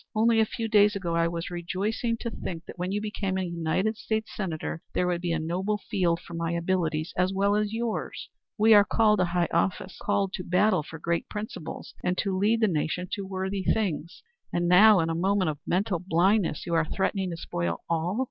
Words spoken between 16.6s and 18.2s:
you are threatening to spoil all.